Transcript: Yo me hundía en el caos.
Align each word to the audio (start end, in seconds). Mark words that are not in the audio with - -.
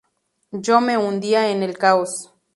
Yo 0.51 0.81
me 0.81 0.97
hundía 0.97 1.51
en 1.51 1.61
el 1.61 1.77
caos. 1.77 2.33